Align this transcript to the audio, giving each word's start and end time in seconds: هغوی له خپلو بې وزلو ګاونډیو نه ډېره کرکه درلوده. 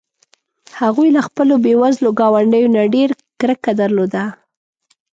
هغوی 0.79 1.09
له 1.15 1.21
خپلو 1.27 1.55
بې 1.63 1.73
وزلو 1.81 2.09
ګاونډیو 2.19 2.73
نه 2.75 2.83
ډېره 2.95 3.15
کرکه 3.39 3.71
درلوده. 3.81 4.23